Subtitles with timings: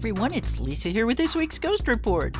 [0.00, 2.34] everyone, it's Lisa here with this week's Ghost Report.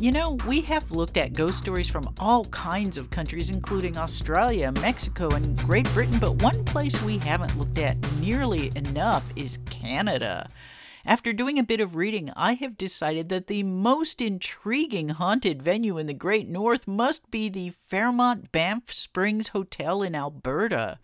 [0.00, 4.72] You know, we have looked at ghost stories from all kinds of countries, including Australia,
[4.80, 10.48] Mexico, and Great Britain, but one place we haven't looked at nearly enough is Canada.
[11.04, 15.98] After doing a bit of reading, I have decided that the most intriguing haunted venue
[15.98, 20.98] in the Great North must be the Fairmont Banff Springs Hotel in Alberta.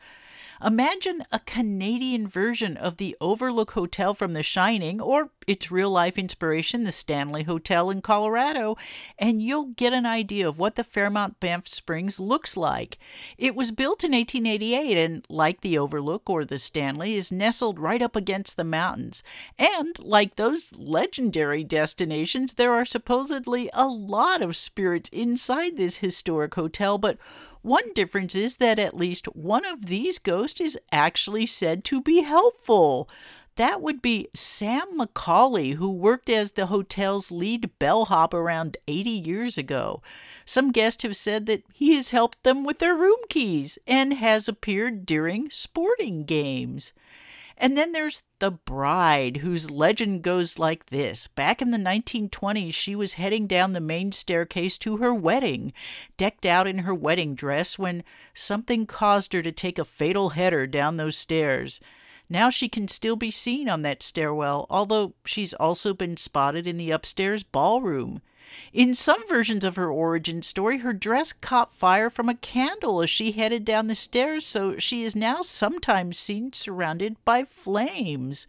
[0.64, 6.18] Imagine a Canadian version of the Overlook Hotel from The Shining, or its real life
[6.18, 8.76] inspiration, the Stanley Hotel in Colorado,
[9.18, 12.98] and you'll get an idea of what the Fairmont Banff Springs looks like.
[13.38, 18.02] It was built in 1888 and, like the Overlook or the Stanley, is nestled right
[18.02, 19.22] up against the mountains.
[19.58, 26.54] And, like those legendary destinations, there are supposedly a lot of spirits inside this historic
[26.54, 27.18] hotel, but
[27.62, 32.22] one difference is that at least one of these ghosts is actually said to be
[32.22, 33.08] helpful.
[33.56, 39.58] That would be Sam Macaulay, who worked as the hotel's lead bellhop around 80 years
[39.58, 40.02] ago.
[40.46, 44.48] Some guests have said that he has helped them with their room keys and has
[44.48, 46.94] appeared during sporting games.
[47.58, 51.26] And then there's the bride, whose legend goes like this.
[51.26, 55.74] Back in the 1920s, she was heading down the main staircase to her wedding,
[56.16, 60.66] decked out in her wedding dress, when something caused her to take a fatal header
[60.66, 61.80] down those stairs.
[62.32, 66.78] Now she can still be seen on that stairwell, although she's also been spotted in
[66.78, 68.22] the upstairs ballroom.
[68.72, 73.10] In some versions of her origin story, her dress caught fire from a candle as
[73.10, 78.46] she headed down the stairs, so she is now sometimes seen surrounded by flames.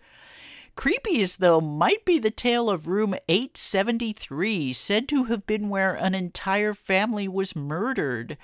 [0.77, 6.15] Creepiest, though, might be the tale of room 873, said to have been where an
[6.15, 8.37] entire family was murdered.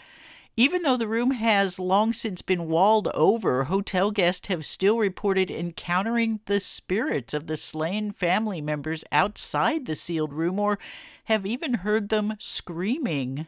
[0.60, 5.50] Even though the room has long since been walled over, hotel guests have still reported
[5.50, 10.78] encountering the spirits of the slain family members outside the sealed room or
[11.24, 13.48] have even heard them screaming.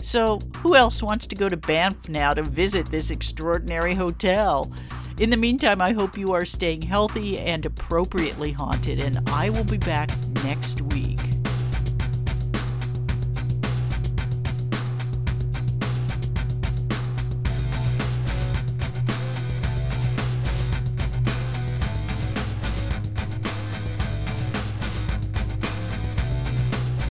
[0.00, 4.70] So, who else wants to go to Banff now to visit this extraordinary hotel?
[5.18, 9.64] In the meantime, I hope you are staying healthy and appropriately haunted, and I will
[9.64, 10.12] be back
[10.44, 11.18] next week.